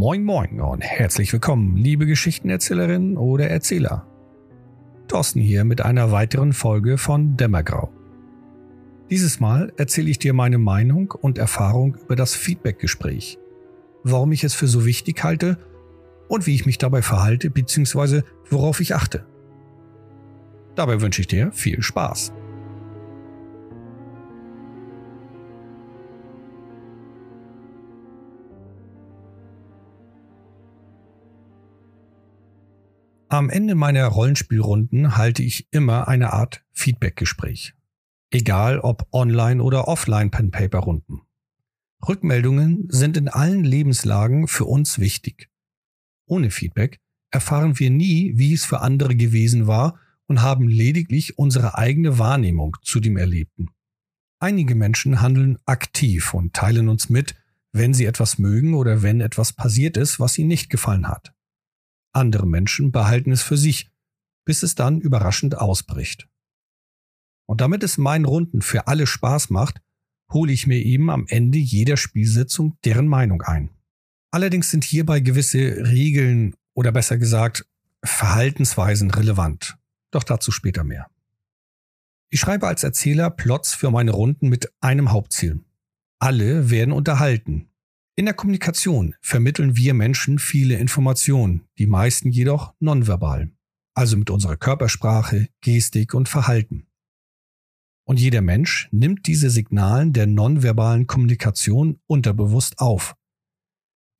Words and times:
Moin 0.00 0.22
Moin 0.22 0.60
und 0.60 0.80
herzlich 0.80 1.32
willkommen, 1.32 1.76
liebe 1.76 2.06
Geschichtenerzählerinnen 2.06 3.16
oder 3.16 3.50
Erzähler. 3.50 4.06
Thorsten 5.08 5.40
hier 5.40 5.64
mit 5.64 5.80
einer 5.80 6.12
weiteren 6.12 6.52
Folge 6.52 6.98
von 6.98 7.36
Dämmergrau. 7.36 7.90
Dieses 9.10 9.40
Mal 9.40 9.72
erzähle 9.76 10.08
ich 10.08 10.20
dir 10.20 10.34
meine 10.34 10.58
Meinung 10.58 11.10
und 11.10 11.36
Erfahrung 11.36 11.96
über 11.96 12.14
das 12.14 12.36
Feedbackgespräch, 12.36 13.40
warum 14.04 14.30
ich 14.30 14.44
es 14.44 14.54
für 14.54 14.68
so 14.68 14.86
wichtig 14.86 15.24
halte 15.24 15.58
und 16.28 16.46
wie 16.46 16.54
ich 16.54 16.64
mich 16.64 16.78
dabei 16.78 17.02
verhalte 17.02 17.50
bzw. 17.50 18.22
worauf 18.50 18.78
ich 18.78 18.94
achte. 18.94 19.26
Dabei 20.76 21.00
wünsche 21.00 21.22
ich 21.22 21.26
dir 21.26 21.50
viel 21.50 21.82
Spaß. 21.82 22.32
Am 33.30 33.50
Ende 33.50 33.74
meiner 33.74 34.06
Rollenspielrunden 34.06 35.18
halte 35.18 35.42
ich 35.42 35.68
immer 35.70 36.08
eine 36.08 36.32
Art 36.32 36.64
Feedbackgespräch. 36.72 37.74
Egal 38.30 38.80
ob 38.80 39.06
online 39.12 39.62
oder 39.62 39.86
offline 39.86 40.30
Pen 40.30 40.50
Paper 40.50 40.78
Runden. 40.78 41.20
Rückmeldungen 42.08 42.86
sind 42.88 43.18
in 43.18 43.28
allen 43.28 43.64
Lebenslagen 43.64 44.48
für 44.48 44.64
uns 44.64 44.98
wichtig. 44.98 45.50
Ohne 46.24 46.50
Feedback 46.50 47.00
erfahren 47.30 47.78
wir 47.78 47.90
nie, 47.90 48.32
wie 48.36 48.54
es 48.54 48.64
für 48.64 48.80
andere 48.80 49.14
gewesen 49.14 49.66
war 49.66 50.00
und 50.26 50.40
haben 50.40 50.66
lediglich 50.66 51.36
unsere 51.36 51.76
eigene 51.76 52.18
Wahrnehmung 52.18 52.78
zu 52.80 52.98
dem 52.98 53.18
Erlebten. 53.18 53.68
Einige 54.38 54.74
Menschen 54.74 55.20
handeln 55.20 55.58
aktiv 55.66 56.32
und 56.32 56.54
teilen 56.54 56.88
uns 56.88 57.10
mit, 57.10 57.34
wenn 57.72 57.92
sie 57.92 58.06
etwas 58.06 58.38
mögen 58.38 58.72
oder 58.72 59.02
wenn 59.02 59.20
etwas 59.20 59.52
passiert 59.52 59.98
ist, 59.98 60.18
was 60.18 60.38
ihnen 60.38 60.48
nicht 60.48 60.70
gefallen 60.70 61.08
hat. 61.08 61.34
Andere 62.12 62.46
Menschen 62.46 62.92
behalten 62.92 63.32
es 63.32 63.42
für 63.42 63.56
sich, 63.56 63.90
bis 64.44 64.62
es 64.62 64.74
dann 64.74 65.00
überraschend 65.00 65.56
ausbricht. 65.56 66.28
Und 67.46 67.60
damit 67.60 67.82
es 67.82 67.98
meinen 67.98 68.24
Runden 68.24 68.62
für 68.62 68.86
alle 68.86 69.06
Spaß 69.06 69.50
macht, 69.50 69.80
hole 70.30 70.52
ich 70.52 70.66
mir 70.66 70.78
eben 70.78 71.10
am 71.10 71.26
Ende 71.28 71.58
jeder 71.58 71.96
Spielsitzung 71.96 72.76
deren 72.84 73.08
Meinung 73.08 73.42
ein. 73.42 73.70
Allerdings 74.30 74.70
sind 74.70 74.84
hierbei 74.84 75.20
gewisse 75.20 75.58
Regeln 75.58 76.54
oder 76.74 76.92
besser 76.92 77.16
gesagt 77.16 77.66
Verhaltensweisen 78.04 79.10
relevant. 79.10 79.78
Doch 80.10 80.24
dazu 80.24 80.50
später 80.50 80.84
mehr. 80.84 81.10
Ich 82.30 82.40
schreibe 82.40 82.66
als 82.66 82.84
Erzähler 82.84 83.30
Plots 83.30 83.74
für 83.74 83.90
meine 83.90 84.10
Runden 84.10 84.48
mit 84.48 84.70
einem 84.80 85.10
Hauptziel. 85.10 85.64
Alle 86.18 86.70
werden 86.70 86.92
unterhalten, 86.92 87.70
in 88.18 88.24
der 88.24 88.34
Kommunikation 88.34 89.14
vermitteln 89.20 89.76
wir 89.76 89.94
Menschen 89.94 90.40
viele 90.40 90.76
Informationen, 90.76 91.68
die 91.78 91.86
meisten 91.86 92.32
jedoch 92.32 92.74
nonverbal, 92.80 93.52
also 93.94 94.16
mit 94.16 94.28
unserer 94.28 94.56
Körpersprache, 94.56 95.46
Gestik 95.60 96.14
und 96.14 96.28
Verhalten. 96.28 96.88
Und 98.04 98.18
jeder 98.18 98.40
Mensch 98.40 98.88
nimmt 98.90 99.28
diese 99.28 99.50
Signalen 99.50 100.12
der 100.12 100.26
nonverbalen 100.26 101.06
Kommunikation 101.06 102.00
unterbewusst 102.08 102.80
auf. 102.80 103.14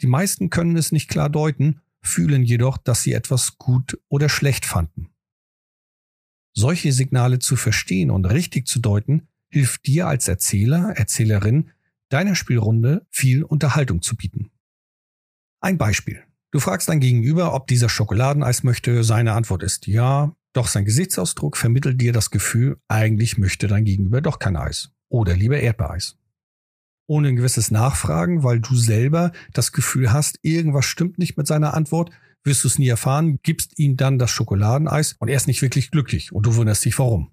Die 0.01 0.07
meisten 0.07 0.49
können 0.49 0.77
es 0.77 0.93
nicht 0.93 1.11
klar 1.11 1.29
deuten, 1.29 1.81
fühlen 2.01 2.45
jedoch, 2.45 2.79
dass 2.79 3.03
sie 3.03 3.15
etwas 3.15 3.59
gut 3.59 4.01
oder 4.07 4.29
schlecht 4.29 4.65
fanden. 4.65 5.09
Solche 6.55 6.93
Signale 6.93 7.41
zu 7.41 7.57
verstehen 7.57 8.13
und 8.13 8.27
richtig 8.27 8.69
zu 8.69 8.79
deuten, 8.79 9.27
hilft 9.51 9.89
dir 9.89 10.07
als 10.07 10.29
Erzähler, 10.29 10.93
Erzählerin 10.95 11.73
deiner 12.09 12.35
Spielrunde 12.35 13.07
viel 13.11 13.43
Unterhaltung 13.43 14.03
zu 14.03 14.17
bieten. 14.17 14.51
Ein 15.61 15.79
Beispiel. 15.79 16.23
Du 16.51 16.61
fragst 16.61 16.89
dein 16.89 17.01
Gegenüber, 17.01 17.55
ob 17.55 17.67
dieser 17.67 17.89
Schokoladeneis 17.89 18.63
möchte. 18.63 19.05
Seine 19.05 19.33
Antwort 19.33 19.63
ist 19.63 19.87
ja, 19.87 20.35
doch 20.55 20.67
sein 20.67 20.85
Gesichtsausdruck 20.85 21.57
vermittelt 21.57 22.01
dir 22.01 22.13
das 22.13 22.31
Gefühl, 22.31 22.81
eigentlich 22.89 23.37
möchte 23.37 23.67
dein 23.67 23.85
Gegenüber 23.85 24.21
doch 24.21 24.39
kein 24.39 24.57
Eis 24.57 24.91
oder 25.09 25.35
lieber 25.35 25.61
Erdbeereis. 25.61 26.17
Ohne 27.07 27.29
ein 27.29 27.37
gewisses 27.37 27.71
Nachfragen, 27.71 28.45
weil 28.45 28.61
du 28.61 28.75
selber 28.75 29.33
das 29.53 29.73
Gefühl 29.73 30.13
hast, 30.13 30.39
irgendwas 30.43 30.85
stimmt 30.85 31.19
nicht 31.19 31.37
mit 31.37 31.47
seiner 31.47 31.75
Antwort, 31.75 32.11
wirst 32.45 32.65
du 32.65 32.69
es 32.69 32.79
nie 32.79 32.89
erfahren, 32.89 33.41
gibst 33.43 33.79
ihm 33.79 33.97
dann 33.97 34.19
das 34.19 34.31
Schokoladeneis 34.31 35.17
und 35.19 35.29
er 35.29 35.37
ist 35.37 35.49
nicht 35.49 35.63
wirklich 35.63 35.91
glücklich 35.91 36.33
und 36.33 36.47
du 36.47 36.55
wunderst 36.55 36.85
dich 36.85 36.99
warum. 36.99 37.33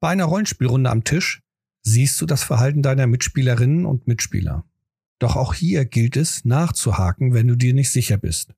Bei 0.00 0.10
einer 0.10 0.24
Rollenspielrunde 0.24 0.90
am 0.90 1.04
Tisch 1.04 1.43
siehst 1.84 2.20
du 2.20 2.26
das 2.26 2.42
Verhalten 2.42 2.82
deiner 2.82 3.06
Mitspielerinnen 3.06 3.86
und 3.86 4.08
Mitspieler. 4.08 4.64
Doch 5.18 5.36
auch 5.36 5.54
hier 5.54 5.84
gilt 5.84 6.16
es, 6.16 6.44
nachzuhaken, 6.44 7.34
wenn 7.34 7.46
du 7.46 7.54
dir 7.54 7.74
nicht 7.74 7.90
sicher 7.90 8.16
bist. 8.16 8.54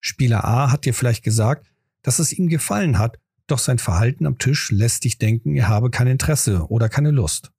Spieler 0.00 0.44
A 0.44 0.70
hat 0.70 0.84
dir 0.84 0.94
vielleicht 0.94 1.24
gesagt, 1.24 1.66
dass 2.02 2.18
es 2.18 2.32
ihm 2.32 2.48
gefallen 2.48 2.98
hat, 2.98 3.18
doch 3.46 3.58
sein 3.58 3.78
Verhalten 3.78 4.26
am 4.26 4.38
Tisch 4.38 4.70
lässt 4.70 5.04
dich 5.04 5.18
denken, 5.18 5.56
er 5.56 5.68
habe 5.68 5.90
kein 5.90 6.06
Interesse 6.06 6.70
oder 6.70 6.88
keine 6.88 7.10
Lust. 7.10 7.50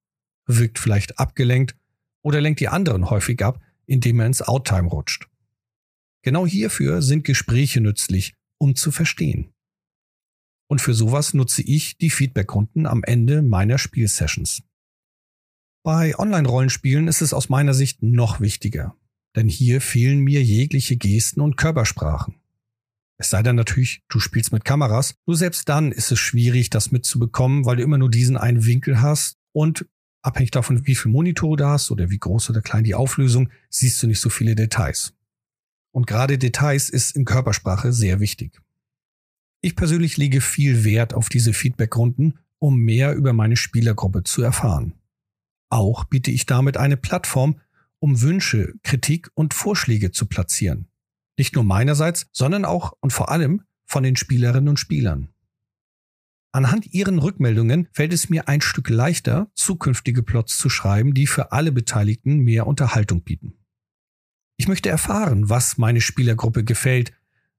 Wirkt 0.46 0.80
vielleicht 0.80 1.20
abgelenkt 1.20 1.76
oder 2.22 2.40
lenkt 2.40 2.60
die 2.60 2.70
anderen 2.70 3.10
häufig 3.10 3.44
ab, 3.44 3.62
indem 3.86 4.20
er 4.20 4.28
ins 4.28 4.42
Outtime 4.42 4.88
rutscht. 4.88 5.28
Genau 6.22 6.46
hierfür 6.46 7.02
sind 7.02 7.26
Gespräche 7.26 7.82
nützlich, 7.82 8.36
um 8.58 8.76
zu 8.76 8.92
verstehen. 8.92 9.52
Und 10.68 10.80
für 10.80 10.94
sowas 10.94 11.34
nutze 11.34 11.62
ich 11.64 11.98
die 11.98 12.10
Feedbackrunden 12.10 12.86
am 12.86 13.04
Ende 13.04 13.42
meiner 13.42 13.78
Spielsessions. 13.78 14.64
Bei 15.84 16.18
Online-Rollenspielen 16.20 17.08
ist 17.08 17.22
es 17.22 17.34
aus 17.34 17.50
meiner 17.50 17.74
Sicht 17.74 18.04
noch 18.04 18.40
wichtiger, 18.40 18.96
denn 19.36 19.48
hier 19.50 19.82
fehlen 19.82 20.20
mir 20.20 20.44
jegliche 20.44 20.96
Gesten 20.96 21.42
und 21.42 21.58
Körpersprachen. 21.58 22.36
Es 23.18 23.32
sei 23.32 23.42
denn 23.42 23.56
natürlich, 23.56 24.04
du 24.08 24.20
spielst 24.20 24.52
mit 24.52 24.64
Kameras, 24.64 25.16
nur 25.26 25.36
selbst 25.36 25.68
dann 25.70 25.92
ist 25.92 26.12
es 26.12 26.20
schwierig, 26.20 26.70
das 26.70 26.92
mitzubekommen, 26.92 27.66
weil 27.66 27.78
du 27.78 27.84
immer 27.84 27.98
nur 27.98 28.12
diesen 28.12 28.38
einen 28.38 28.66
Winkel 28.66 29.02
hast 29.02 29.38
und 29.54 29.88
abhängig 30.22 30.52
davon, 30.52 30.86
wie 30.86 30.94
viel 30.94 31.12
Monitore 31.12 31.58
du 31.58 31.66
hast 31.66 31.90
oder 31.90 32.12
wie 32.12 32.20
groß 32.20 32.52
oder 32.52 32.62
klein 32.62 32.84
die 32.84 32.94
Auflösung, 32.94 33.50
siehst 33.72 34.04
du 34.04 34.08
nicht 34.08 34.20
so 34.20 34.30
viele 34.30 34.54
Details. 34.54 35.14
Und 35.92 36.06
gerade 36.06 36.38
Details 36.38 36.90
ist 36.90 37.16
in 37.16 37.26
Körpersprache 37.26 37.92
sehr 37.92 38.20
wichtig. 38.20 38.62
Ich 39.62 39.76
persönlich 39.76 40.18
lege 40.18 40.42
viel 40.42 40.84
Wert 40.84 41.16
auf 41.16 41.28
diese 41.30 41.54
Feedbackrunden, 41.54 42.38
um 42.60 42.78
mehr 42.78 43.16
über 43.16 43.34
meine 43.34 43.58
Spielergruppe 43.58 44.24
zu 44.24 44.44
erfahren. 44.44 44.94
Auch 45.72 46.04
biete 46.04 46.32
ich 46.32 46.46
damit 46.46 46.76
eine 46.76 46.98
Plattform, 46.98 47.62
um 48.00 48.22
Wünsche, 48.22 48.74
Kritik 48.84 49.32
und 49.36 49.54
Vorschläge 49.54 50.12
zu 50.12 50.26
platzieren. 50.26 50.90
Nicht 51.38 51.56
nur 51.56 51.64
meinerseits, 51.64 52.28
sondern 52.34 52.66
auch 52.66 52.94
und 53.00 53.14
vor 53.14 53.32
allem 53.32 53.64
von 53.86 54.04
den 54.04 54.18
Spielerinnen 54.18 54.68
und 54.68 54.80
Spielern. 54.80 55.30
Anhand 56.52 56.94
ihren 56.94 57.20
Rückmeldungen 57.20 57.88
fällt 57.94 58.12
es 58.12 58.30
mir 58.30 58.50
ein 58.50 58.60
Stück 58.60 58.90
leichter, 58.90 59.50
zukünftige 59.56 60.24
Plots 60.24 60.58
zu 60.58 60.70
schreiben, 60.70 61.14
die 61.14 61.26
für 61.26 61.54
alle 61.54 61.72
Beteiligten 61.72 62.40
mehr 62.40 62.68
Unterhaltung 62.68 63.24
bieten. 63.24 63.54
Ich 64.58 64.68
möchte 64.68 64.90
erfahren, 64.90 65.50
was 65.50 65.78
meine 65.78 66.02
Spielergruppe 66.02 66.66
gefällt, 66.66 67.14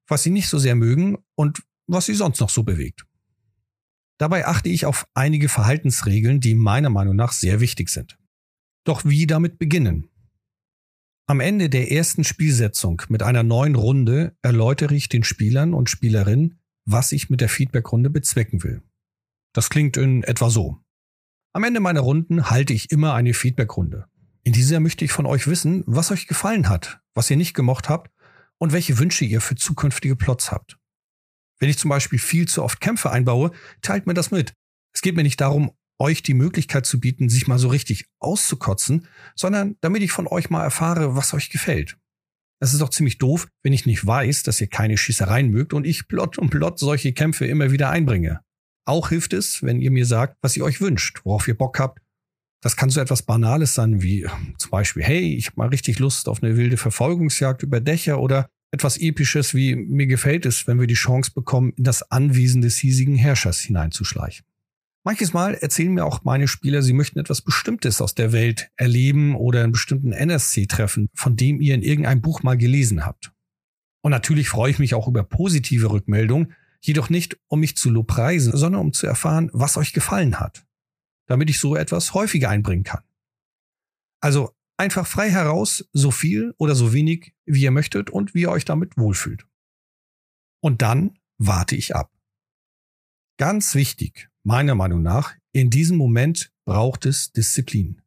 was 0.07 0.23
sie 0.23 0.31
nicht 0.31 0.51
so 0.51 0.59
sehr 0.59 0.75
mögen 0.75 1.17
und 1.35 1.63
was 1.87 2.05
sie 2.05 2.15
sonst 2.15 2.41
noch 2.41 2.51
so 2.51 2.63
bewegt. 2.63 3.07
Dabei 4.23 4.47
achte 4.47 4.69
ich 4.69 4.87
auf 4.87 5.09
einige 5.15 5.49
Verhaltensregeln, 5.49 6.39
die 6.39 6.55
meiner 6.55 6.91
Meinung 6.91 7.17
nach 7.17 7.33
sehr 7.33 7.59
wichtig 7.59 7.89
sind. 7.89 8.21
Doch 8.85 9.05
wie 9.05 9.27
damit 9.27 9.59
beginnen? 9.59 10.11
Am 11.27 11.41
Ende 11.41 11.69
der 11.69 11.91
ersten 11.91 12.23
Spielsetzung 12.23 13.03
mit 13.09 13.25
einer 13.25 13.43
neuen 13.43 13.75
Runde 13.75 14.37
erläutere 14.41 14.95
ich 14.95 15.09
den 15.09 15.25
Spielern 15.25 15.75
und 15.75 15.91
Spielerinnen, 15.91 16.61
was 16.85 17.11
ich 17.11 17.31
mit 17.31 17.41
der 17.41 17.49
Feedbackrunde 17.49 18.11
bezwecken 18.11 18.63
will. 18.63 18.83
Das 19.53 19.71
klingt 19.71 19.97
in 19.97 20.23
etwa 20.23 20.51
so. 20.51 20.79
Am 21.53 21.65
Ende 21.65 21.81
meiner 21.81 22.03
Runden 22.03 22.49
halte 22.49 22.75
ich 22.75 22.93
immer 22.93 23.15
eine 23.15 23.35
Feedbackrunde. 23.35 24.07
In 24.45 24.53
dieser 24.53 24.79
möchte 24.79 25.05
ich 25.05 25.11
von 25.11 25.27
euch 25.27 25.49
wissen, 25.49 25.83
was 25.87 26.13
euch 26.13 26.29
gefallen 26.29 26.69
hat, 26.69 27.01
was 27.13 27.29
ihr 27.29 27.37
nicht 27.37 27.55
gemocht 27.55 27.89
habt 27.89 28.13
und 28.59 28.73
welche 28.73 29.01
Wünsche 29.01 29.25
ihr 29.25 29.41
für 29.41 29.57
zukünftige 29.57 30.15
Plots 30.15 30.53
habt. 30.53 30.79
Wenn 31.63 31.69
ich 31.71 31.79
zum 31.79 31.91
Beispiel 31.91 32.19
viel 32.19 32.49
zu 32.49 32.65
oft 32.65 32.81
Kämpfe 32.81 33.13
einbaue, 33.13 33.53
teilt 33.83 34.09
mir 34.09 34.15
das 34.15 34.33
mit. 34.33 34.53
Es 34.93 35.01
geht 35.01 35.15
mir 35.15 35.23
nicht 35.23 35.41
darum, 35.41 35.71
euch 36.01 36.25
die 36.25 36.35
Möglichkeit 36.35 36.87
zu 36.87 36.99
bieten, 36.99 37.29
sich 37.29 37.47
mal 37.47 37.61
so 37.61 37.69
richtig 37.69 38.07
auszukotzen, 38.19 39.07
sondern 39.37 39.77
damit 39.81 40.03
ich 40.03 40.11
von 40.11 40.27
euch 40.27 40.51
mal 40.51 40.65
erfahre, 40.65 41.15
was 41.15 41.33
euch 41.35 41.51
gefällt. 41.51 41.97
Es 42.61 42.73
ist 42.73 42.83
doch 42.83 42.89
ziemlich 42.89 43.19
doof, 43.19 43.47
wenn 43.63 43.73
ich 43.73 43.87
nicht 43.87 44.05
weiß, 44.05 44.43
dass 44.43 44.61
ihr 44.61 44.67
keine 44.67 44.97
Schießereien 44.97 45.51
mögt 45.51 45.73
und 45.73 45.87
ich 45.87 46.09
plott 46.09 46.37
und 46.37 46.51
plott 46.51 46.81
solche 46.81 47.13
Kämpfe 47.13 47.47
immer 47.47 47.71
wieder 47.71 47.91
einbringe. 47.91 48.41
Auch 48.85 49.11
hilft 49.11 49.33
es, 49.33 49.63
wenn 49.63 49.81
ihr 49.81 49.93
mir 49.93 50.05
sagt, 50.05 50.39
was 50.43 50.57
ihr 50.57 50.65
euch 50.65 50.81
wünscht, 50.81 51.21
worauf 51.23 51.47
ihr 51.47 51.57
Bock 51.57 51.79
habt. 51.79 52.01
Das 52.61 52.77
kann 52.77 52.91
so 52.91 53.01
etwas 53.01 53.23
Banales 53.23 53.75
sein 53.75 54.03
wie 54.03 54.27
zum 54.59 54.71
Beispiel, 54.73 55.05
hey, 55.05 55.37
ich 55.37 55.47
habe 55.47 55.59
mal 55.59 55.69
richtig 55.69 56.01
Lust 56.01 56.29
auf 56.29 56.43
eine 56.43 56.57
wilde 56.57 56.77
Verfolgungsjagd 56.77 57.63
über 57.63 57.79
Dächer 57.79 58.21
oder 58.21 58.49
etwas 58.73 58.97
Episches 58.97 59.55
wie 59.55 59.77
mir 59.77 60.07
gefällt 60.07 60.47
es, 60.47 60.67
wenn 60.67 60.81
wir 60.81 60.87
die 60.87 60.95
Chance 60.95 61.31
bekommen, 61.33 61.73
in 61.77 61.85
das 61.85 62.11
Anwesen 62.11 62.63
des 62.63 62.79
hiesigen 62.79 63.15
Herrschers 63.15 63.61
hineinzuschleichen. 63.61 64.47
Manches 65.05 65.33
Mal 65.33 65.55
erzählen 65.55 65.93
mir 65.93 66.07
auch 66.07 66.25
meine 66.25 66.49
Spieler, 66.49 66.81
sie 66.81 66.93
möchten 66.93 67.19
etwas 67.19 67.43
Bestimmtes 67.43 68.01
aus 68.01 68.15
der 68.15 68.33
Welt 68.33 68.71
erleben 68.77 69.35
oder 69.35 69.63
einen 69.63 69.73
bestimmten 69.73 70.13
NSC 70.13 70.67
treffen, 70.67 71.09
von 71.13 71.37
dem 71.37 71.61
ihr 71.61 71.75
in 71.75 71.83
irgendeinem 71.83 72.23
Buch 72.23 72.43
mal 72.43 72.57
gelesen 72.57 73.05
habt. 73.05 73.33
Und 74.01 74.11
natürlich 74.11 74.49
freue 74.49 74.71
ich 74.71 74.79
mich 74.79 74.95
auch 74.95 75.09
über 75.09 75.23
positive 75.23 75.91
Rückmeldungen, 75.91 76.55
jedoch 76.81 77.11
nicht, 77.11 77.37
um 77.49 77.61
mich 77.61 77.77
zu 77.77 77.91
lobpreisen, 77.91 78.57
sondern 78.57 78.81
um 78.81 78.93
zu 78.93 79.07
erfahren, 79.07 79.51
was 79.53 79.77
euch 79.77 79.93
gefallen 79.93 80.41
hat, 80.41 80.65
damit 81.27 81.51
ich 81.51 81.59
so 81.59 81.77
etwas 81.77 82.15
häufiger 82.15 82.49
einbringen 82.49 82.85
kann. 82.85 83.03
Also 84.21 84.55
einfach 84.77 85.07
frei 85.07 85.31
heraus, 85.31 85.89
so 85.93 86.11
viel 86.11 86.55
oder 86.59 86.75
so 86.75 86.93
wenig, 86.93 87.35
wie 87.47 87.63
ihr 87.63 87.71
möchtet 87.71 88.11
und 88.11 88.35
wie 88.35 88.43
ihr 88.43 88.51
euch 88.51 88.65
damit 88.65 88.97
wohlfühlt. 88.97 89.47
Und 90.63 90.83
dann 90.83 91.19
warte 91.39 91.77
ich 91.77 91.95
ab. 91.95 92.13
Ganz 93.39 93.75
wichtig, 93.75 94.29
meiner 94.45 94.75
Meinung 94.75 95.03
nach, 95.03 95.35
in 95.53 95.71
diesem 95.71 95.97
Moment 95.97 96.53
braucht 96.65 97.07
es 97.07 97.33
Disziplin. 97.33 98.03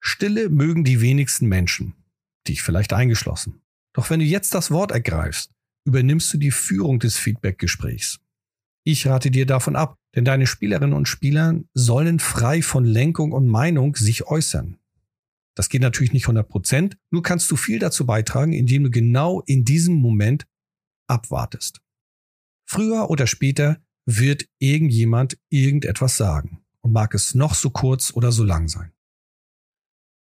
Stille 0.00 0.48
mögen 0.48 0.84
die 0.84 1.00
wenigsten 1.00 1.46
Menschen, 1.46 1.94
dich 2.46 2.62
vielleicht 2.62 2.92
eingeschlossen. 2.92 3.62
Doch 3.94 4.10
wenn 4.10 4.20
du 4.20 4.26
jetzt 4.26 4.54
das 4.54 4.70
Wort 4.70 4.92
ergreifst, 4.92 5.52
übernimmst 5.86 6.32
du 6.32 6.38
die 6.38 6.50
Führung 6.50 6.98
des 6.98 7.16
Feedbackgesprächs. 7.16 8.20
Ich 8.84 9.06
rate 9.06 9.30
dir 9.30 9.46
davon 9.46 9.76
ab, 9.76 9.98
denn 10.14 10.24
deine 10.24 10.46
Spielerinnen 10.46 10.94
und 10.94 11.08
Spieler 11.08 11.60
sollen 11.74 12.20
frei 12.20 12.62
von 12.62 12.84
Lenkung 12.84 13.32
und 13.32 13.46
Meinung 13.46 13.96
sich 13.96 14.26
äußern. 14.26 14.77
Das 15.58 15.68
geht 15.68 15.82
natürlich 15.82 16.12
nicht 16.12 16.26
100 16.26 16.48
Prozent, 16.48 16.98
nur 17.10 17.24
kannst 17.24 17.50
du 17.50 17.56
viel 17.56 17.80
dazu 17.80 18.06
beitragen, 18.06 18.52
indem 18.52 18.84
du 18.84 18.90
genau 18.90 19.40
in 19.40 19.64
diesem 19.64 19.96
Moment 19.96 20.46
abwartest. 21.08 21.80
Früher 22.64 23.10
oder 23.10 23.26
später 23.26 23.82
wird 24.06 24.48
irgendjemand 24.60 25.36
irgendetwas 25.48 26.16
sagen 26.16 26.64
und 26.80 26.92
mag 26.92 27.12
es 27.12 27.34
noch 27.34 27.54
so 27.54 27.70
kurz 27.70 28.12
oder 28.12 28.30
so 28.30 28.44
lang 28.44 28.68
sein. 28.68 28.92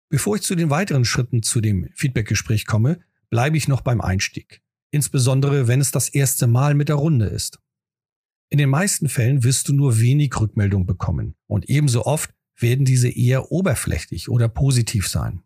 Bevor 0.09 0.37
ich 0.37 0.43
zu 0.43 0.55
den 0.55 0.69
weiteren 0.69 1.03
Schritten 1.03 1.43
zu 1.43 1.59
dem 1.59 1.89
Feedbackgespräch 1.95 2.65
komme, 2.65 3.01
bleibe 3.29 3.57
ich 3.57 3.67
noch 3.67 3.81
beim 3.81 3.99
Einstieg, 3.99 4.61
insbesondere 4.91 5.67
wenn 5.67 5.81
es 5.81 5.91
das 5.91 6.07
erste 6.07 6.47
Mal 6.47 6.75
mit 6.75 6.87
der 6.87 6.95
Runde 6.95 7.25
ist. 7.25 7.59
In 8.49 8.57
den 8.57 8.69
meisten 8.69 9.09
Fällen 9.09 9.43
wirst 9.43 9.67
du 9.67 9.73
nur 9.73 9.99
wenig 9.99 10.39
Rückmeldung 10.39 10.85
bekommen 10.85 11.35
und 11.47 11.67
ebenso 11.67 12.05
oft 12.05 12.33
werden 12.57 12.85
diese 12.85 13.09
eher 13.09 13.51
oberflächlich 13.51 14.29
oder 14.29 14.47
positiv 14.47 15.07
sein. 15.07 15.43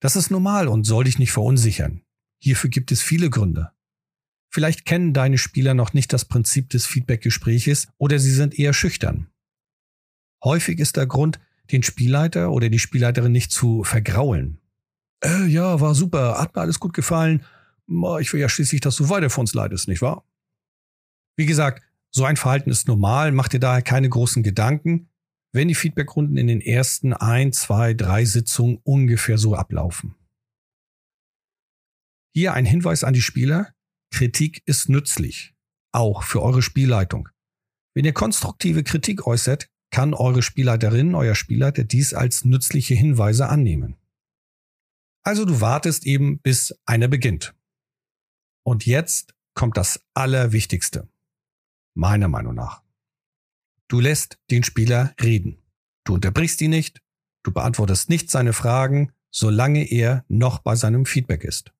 Das 0.00 0.16
ist 0.16 0.30
normal 0.30 0.68
und 0.68 0.84
soll 0.84 1.04
dich 1.04 1.18
nicht 1.18 1.32
verunsichern. 1.32 2.02
Hierfür 2.38 2.70
gibt 2.70 2.92
es 2.92 3.02
viele 3.02 3.30
Gründe. 3.30 3.70
Vielleicht 4.50 4.84
kennen 4.84 5.12
deine 5.12 5.38
Spieler 5.38 5.74
noch 5.74 5.94
nicht 5.94 6.12
das 6.12 6.26
Prinzip 6.26 6.70
des 6.70 6.86
Feedbackgespräches 6.86 7.88
oder 7.98 8.18
sie 8.18 8.30
sind 8.30 8.58
eher 8.58 8.72
schüchtern. 8.72 9.28
Häufig 10.44 10.78
ist 10.78 10.96
der 10.96 11.06
Grund, 11.06 11.40
den 11.72 11.82
Spielleiter 11.82 12.52
oder 12.52 12.68
die 12.68 12.78
Spielleiterin 12.78 13.32
nicht 13.32 13.50
zu 13.50 13.82
vergraulen. 13.82 14.60
Äh, 15.24 15.46
ja, 15.46 15.80
war 15.80 15.94
super, 15.94 16.38
hat 16.38 16.54
mir 16.54 16.60
alles 16.60 16.78
gut 16.78 16.92
gefallen. 16.92 17.44
Ich 18.20 18.32
will 18.32 18.40
ja 18.40 18.48
schließlich, 18.48 18.80
dass 18.80 18.96
du 18.96 19.08
weiter 19.08 19.30
für 19.30 19.40
uns 19.40 19.54
leidest, 19.54 19.88
nicht 19.88 20.02
wahr? 20.02 20.24
Wie 21.36 21.46
gesagt, 21.46 21.82
so 22.10 22.24
ein 22.24 22.36
Verhalten 22.36 22.70
ist 22.70 22.86
normal, 22.86 23.32
mach 23.32 23.48
dir 23.48 23.58
daher 23.58 23.82
keine 23.82 24.08
großen 24.08 24.42
Gedanken, 24.42 25.08
wenn 25.54 25.68
die 25.68 25.76
Feedbackrunden 25.76 26.36
in 26.36 26.48
den 26.48 26.60
ersten 26.60 27.12
ein, 27.12 27.52
zwei, 27.52 27.94
drei 27.94 28.24
Sitzungen 28.24 28.80
ungefähr 28.82 29.38
so 29.38 29.54
ablaufen. 29.54 30.16
Hier 32.34 32.54
ein 32.54 32.66
Hinweis 32.66 33.04
an 33.04 33.14
die 33.14 33.22
Spieler. 33.22 33.72
Kritik 34.10 34.62
ist 34.66 34.88
nützlich, 34.88 35.54
auch 35.92 36.24
für 36.24 36.42
eure 36.42 36.60
Spielleitung. 36.60 37.28
Wenn 37.94 38.04
ihr 38.04 38.12
konstruktive 38.12 38.82
Kritik 38.82 39.28
äußert, 39.28 39.68
kann 39.92 40.12
eure 40.12 40.42
Spielleiterin, 40.42 41.14
euer 41.14 41.36
Spielleiter 41.36 41.84
dies 41.84 42.14
als 42.14 42.44
nützliche 42.44 42.94
Hinweise 42.94 43.48
annehmen. 43.48 43.96
Also 45.22 45.44
du 45.44 45.60
wartest 45.60 46.04
eben, 46.04 46.40
bis 46.40 46.76
einer 46.84 47.06
beginnt. 47.06 47.54
Und 48.64 48.86
jetzt 48.86 49.34
kommt 49.54 49.76
das 49.76 50.00
Allerwichtigste. 50.14 51.08
Meiner 51.94 52.26
Meinung 52.26 52.56
nach. 52.56 52.83
Du 53.88 54.00
lässt 54.00 54.38
den 54.50 54.64
Spieler 54.64 55.14
reden. 55.20 55.58
Du 56.04 56.14
unterbrichst 56.14 56.60
ihn 56.60 56.70
nicht, 56.70 57.00
du 57.42 57.52
beantwortest 57.52 58.08
nicht 58.08 58.30
seine 58.30 58.52
Fragen, 58.52 59.12
solange 59.30 59.90
er 59.90 60.24
noch 60.28 60.60
bei 60.60 60.76
seinem 60.76 61.06
Feedback 61.06 61.44
ist. 61.44 61.72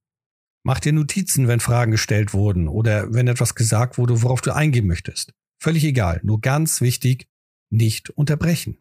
Mach 0.66 0.80
dir 0.80 0.92
Notizen, 0.92 1.46
wenn 1.46 1.60
Fragen 1.60 1.92
gestellt 1.92 2.32
wurden 2.32 2.68
oder 2.68 3.12
wenn 3.12 3.28
etwas 3.28 3.54
gesagt 3.54 3.98
wurde, 3.98 4.22
worauf 4.22 4.40
du 4.40 4.54
eingehen 4.54 4.86
möchtest. 4.86 5.34
Völlig 5.62 5.84
egal, 5.84 6.20
nur 6.24 6.40
ganz 6.40 6.80
wichtig, 6.80 7.28
nicht 7.70 8.10
unterbrechen. 8.10 8.78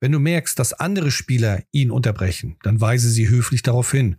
Wenn 0.00 0.12
du 0.12 0.18
merkst, 0.18 0.58
dass 0.58 0.72
andere 0.72 1.10
Spieler 1.10 1.62
ihn 1.72 1.90
unterbrechen, 1.90 2.58
dann 2.62 2.80
weise 2.80 3.08
sie 3.08 3.28
höflich 3.28 3.62
darauf 3.62 3.90
hin. 3.90 4.16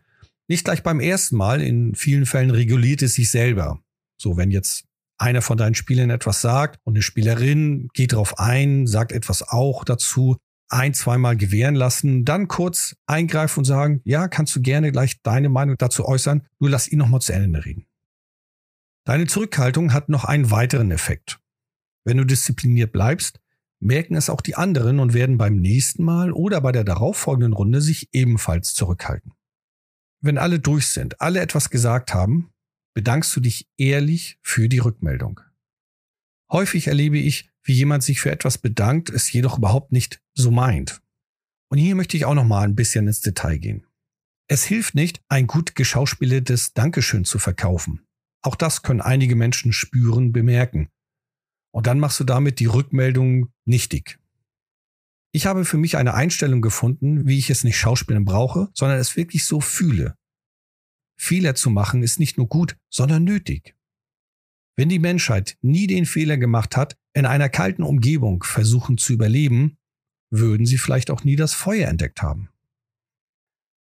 Nicht 0.47 0.65
gleich 0.65 0.81
beim 0.81 0.99
ersten 0.99 1.35
Mal, 1.35 1.61
in 1.61 1.93
vielen 1.93 2.25
Fällen 2.25 2.51
reguliert 2.51 3.01
es 3.01 3.15
sich 3.15 3.29
selber. 3.29 3.83
So, 4.19 4.37
wenn 4.37 4.49
jetzt 4.49 4.86
einer 5.17 5.41
von 5.41 5.57
deinen 5.57 5.75
Spielern 5.75 6.09
etwas 6.09 6.41
sagt 6.41 6.79
und 6.83 6.93
eine 6.93 7.01
Spielerin 7.01 7.89
geht 7.93 8.13
darauf 8.13 8.39
ein, 8.39 8.87
sagt 8.87 9.11
etwas 9.11 9.47
auch 9.47 9.83
dazu, 9.83 10.37
ein, 10.69 10.93
zweimal 10.93 11.37
gewähren 11.37 11.75
lassen, 11.75 12.25
dann 12.25 12.47
kurz 12.47 12.95
eingreifen 13.05 13.59
und 13.59 13.65
sagen, 13.65 14.01
ja, 14.03 14.27
kannst 14.27 14.55
du 14.55 14.61
gerne 14.61 14.91
gleich 14.91 15.21
deine 15.21 15.49
Meinung 15.49 15.77
dazu 15.77 16.05
äußern, 16.05 16.45
nur 16.59 16.69
lass 16.69 16.87
ihn 16.87 16.99
nochmal 16.99 17.21
zu 17.21 17.33
Ende 17.33 17.63
reden. 17.63 17.85
Deine 19.05 19.27
Zurückhaltung 19.27 19.93
hat 19.93 20.09
noch 20.09 20.25
einen 20.25 20.51
weiteren 20.51 20.91
Effekt. 20.91 21.39
Wenn 22.03 22.17
du 22.17 22.25
diszipliniert 22.25 22.91
bleibst, 22.91 23.39
merken 23.79 24.15
es 24.15 24.29
auch 24.29 24.41
die 24.41 24.55
anderen 24.55 24.99
und 24.99 25.13
werden 25.13 25.37
beim 25.37 25.55
nächsten 25.55 26.03
Mal 26.03 26.31
oder 26.31 26.61
bei 26.61 26.71
der 26.71 26.83
darauffolgenden 26.83 27.53
Runde 27.53 27.81
sich 27.81 28.09
ebenfalls 28.11 28.73
zurückhalten. 28.73 29.33
Wenn 30.21 30.37
alle 30.37 30.59
durch 30.59 30.87
sind, 30.87 31.21
alle 31.21 31.39
etwas 31.39 31.69
gesagt 31.69 32.13
haben, 32.13 32.51
bedankst 32.97 33.35
du 33.35 33.41
dich 33.41 33.69
ehrlich 33.77 34.39
für 34.41 34.67
die 34.67 34.79
Rückmeldung. 34.79 35.39
Häufig 36.51 36.87
erlebe 36.87 37.19
ich, 37.19 37.47
wie 37.63 37.73
jemand 37.73 38.01
sich 38.01 38.19
für 38.19 38.31
etwas 38.31 38.57
bedankt, 38.57 39.11
es 39.11 39.31
jedoch 39.31 39.59
überhaupt 39.59 39.91
nicht 39.91 40.19
so 40.33 40.49
meint. 40.49 40.99
Und 41.69 41.77
hier 41.77 41.93
möchte 41.93 42.17
ich 42.17 42.25
auch 42.25 42.33
noch 42.33 42.43
mal 42.43 42.63
ein 42.63 42.73
bisschen 42.73 43.05
ins 43.05 43.21
Detail 43.21 43.59
gehen. 43.59 43.85
Es 44.47 44.63
hilft 44.63 44.95
nicht, 44.95 45.21
ein 45.29 45.45
gut 45.45 45.75
geschauspieltes 45.75 46.73
Dankeschön 46.73 47.23
zu 47.23 47.37
verkaufen. 47.37 48.01
Auch 48.41 48.55
das 48.55 48.81
können 48.81 49.01
einige 49.01 49.35
Menschen 49.35 49.73
spüren, 49.73 50.31
bemerken. 50.31 50.89
Und 51.71 51.85
dann 51.85 51.99
machst 51.99 52.19
du 52.19 52.23
damit 52.23 52.59
die 52.59 52.65
Rückmeldung 52.65 53.53
nichtig. 53.65 54.17
Ich 55.31 55.45
habe 55.45 55.65
für 55.65 55.77
mich 55.77 55.97
eine 55.97 56.15
Einstellung 56.15 56.63
gefunden, 56.63 57.27
wie 57.27 57.37
ich 57.37 57.51
es 57.51 57.63
nicht 57.63 57.77
schauspielen 57.77 58.25
brauche, 58.25 58.69
sondern 58.73 58.97
es 58.97 59.15
wirklich 59.15 59.45
so 59.45 59.61
fühle. 59.61 60.17
Fehler 61.17 61.55
zu 61.55 61.69
machen 61.69 62.03
ist 62.03 62.19
nicht 62.19 62.37
nur 62.37 62.47
gut, 62.47 62.77
sondern 62.89 63.23
nötig. 63.23 63.75
Wenn 64.75 64.89
die 64.89 64.99
Menschheit 64.99 65.57
nie 65.61 65.87
den 65.87 66.05
Fehler 66.05 66.37
gemacht 66.37 66.77
hat, 66.77 66.95
in 67.13 67.25
einer 67.25 67.49
kalten 67.49 67.81
Umgebung 67.81 68.43
versuchen 68.43 68.97
zu 68.97 69.13
überleben, 69.13 69.77
würden 70.29 70.65
sie 70.65 70.77
vielleicht 70.77 71.09
auch 71.09 71.23
nie 71.23 71.35
das 71.35 71.53
Feuer 71.53 71.87
entdeckt 71.87 72.21
haben. 72.21 72.49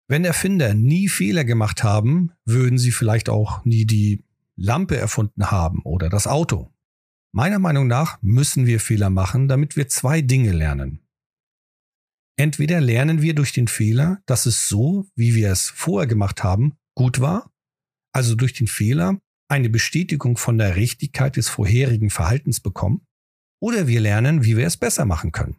Wenn 0.07 0.25
Erfinder 0.25 0.73
nie 0.73 1.07
Fehler 1.07 1.45
gemacht 1.45 1.83
haben, 1.83 2.31
würden 2.45 2.77
sie 2.77 2.91
vielleicht 2.91 3.29
auch 3.29 3.63
nie 3.63 3.85
die 3.85 4.25
Lampe 4.55 4.97
erfunden 4.97 5.51
haben 5.51 5.81
oder 5.83 6.09
das 6.09 6.27
Auto. 6.27 6.73
Meiner 7.31 7.59
Meinung 7.59 7.87
nach 7.87 8.21
müssen 8.21 8.65
wir 8.65 8.79
Fehler 8.79 9.09
machen, 9.09 9.47
damit 9.47 9.77
wir 9.77 9.87
zwei 9.87 10.21
Dinge 10.21 10.51
lernen. 10.51 10.99
Entweder 12.35 12.81
lernen 12.81 13.21
wir 13.21 13.35
durch 13.35 13.53
den 13.53 13.67
Fehler, 13.67 14.21
dass 14.25 14.45
es 14.45 14.67
so, 14.67 15.07
wie 15.15 15.35
wir 15.35 15.51
es 15.51 15.69
vorher 15.69 16.07
gemacht 16.07 16.43
haben, 16.43 16.73
gut 16.95 17.19
war, 17.19 17.51
also 18.13 18.35
durch 18.35 18.53
den 18.53 18.67
Fehler 18.67 19.19
eine 19.47 19.69
Bestätigung 19.69 20.37
von 20.37 20.57
der 20.57 20.75
Richtigkeit 20.75 21.35
des 21.35 21.49
vorherigen 21.49 22.09
Verhaltens 22.09 22.59
bekommen, 22.59 23.05
oder 23.61 23.87
wir 23.87 24.01
lernen, 24.01 24.43
wie 24.43 24.57
wir 24.57 24.65
es 24.65 24.77
besser 24.77 25.05
machen 25.05 25.31
können. 25.31 25.57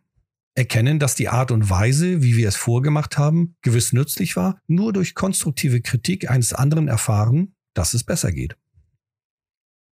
Erkennen, 0.54 0.98
dass 0.98 1.14
die 1.14 1.28
Art 1.28 1.50
und 1.50 1.70
Weise, 1.70 2.22
wie 2.22 2.36
wir 2.36 2.48
es 2.48 2.56
vorgemacht 2.56 3.16
haben, 3.16 3.56
gewiss 3.62 3.92
nützlich 3.92 4.36
war, 4.36 4.60
nur 4.66 4.92
durch 4.92 5.14
konstruktive 5.14 5.80
Kritik 5.80 6.30
eines 6.30 6.52
anderen 6.52 6.88
erfahren, 6.88 7.54
dass 7.74 7.94
es 7.94 8.04
besser 8.04 8.32
geht. 8.32 8.56